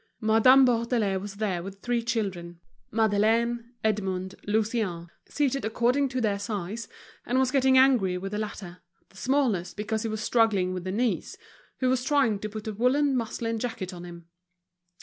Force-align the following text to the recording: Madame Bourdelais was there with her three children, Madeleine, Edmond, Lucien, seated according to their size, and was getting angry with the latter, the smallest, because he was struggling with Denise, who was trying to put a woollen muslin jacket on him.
Madame 0.19 0.65
Bourdelais 0.65 1.21
was 1.21 1.35
there 1.35 1.61
with 1.61 1.75
her 1.75 1.79
three 1.81 2.01
children, 2.01 2.59
Madeleine, 2.89 3.75
Edmond, 3.83 4.33
Lucien, 4.47 5.11
seated 5.29 5.63
according 5.63 6.09
to 6.09 6.19
their 6.19 6.39
size, 6.39 6.87
and 7.23 7.37
was 7.37 7.51
getting 7.51 7.77
angry 7.77 8.17
with 8.17 8.31
the 8.31 8.39
latter, 8.39 8.79
the 9.09 9.17
smallest, 9.17 9.77
because 9.77 10.01
he 10.01 10.09
was 10.09 10.19
struggling 10.23 10.73
with 10.73 10.85
Denise, 10.85 11.37
who 11.81 11.89
was 11.91 12.03
trying 12.03 12.39
to 12.39 12.49
put 12.49 12.65
a 12.67 12.73
woollen 12.73 13.15
muslin 13.15 13.59
jacket 13.59 13.93
on 13.93 14.03
him. 14.03 14.25